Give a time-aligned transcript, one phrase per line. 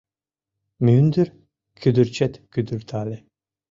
[0.85, 1.27] Мӱндыр
[1.81, 3.17] кӱдырчет кӱдыртале